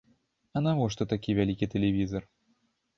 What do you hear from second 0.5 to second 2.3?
А навошта такі вялікі тэлевізар?!